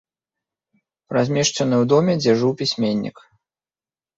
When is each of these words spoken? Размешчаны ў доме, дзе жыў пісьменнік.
Размешчаны 1.17 1.75
ў 1.81 1.85
доме, 1.91 2.13
дзе 2.23 2.31
жыў 2.41 2.51
пісьменнік. 2.63 3.17